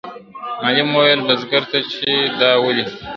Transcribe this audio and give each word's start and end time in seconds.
معلم 0.63 0.89
وویل 0.93 1.21
بزګر 1.27 1.63
ته 1.71 1.79
چي 1.91 2.11
دا 2.39 2.51
ولي!. 2.63 2.85